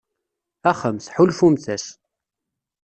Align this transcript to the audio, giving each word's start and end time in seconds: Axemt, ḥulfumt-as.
Axemt, 0.69 1.11
ḥulfumt-as. 1.15 1.85